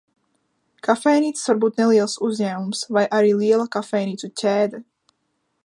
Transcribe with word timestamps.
Kafejnīcas 0.85 1.51
var 1.51 1.59
būt 1.65 1.77
neliels 1.81 2.15
uzņēmums 2.29 2.81
vai 2.97 3.03
arī 3.19 3.37
liela 3.43 3.69
kafejnīcu 3.77 4.31
ķēde. 4.43 4.81